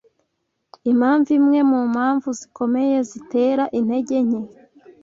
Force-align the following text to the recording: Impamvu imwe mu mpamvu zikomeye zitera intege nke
Impamvu 0.91 1.29
imwe 1.39 1.59
mu 1.69 1.79
mpamvu 1.93 2.27
zikomeye 2.39 2.95
zitera 3.09 3.63
intege 3.79 4.17
nke 4.27 4.41